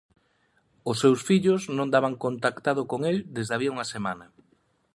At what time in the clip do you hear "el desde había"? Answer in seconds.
3.11-3.73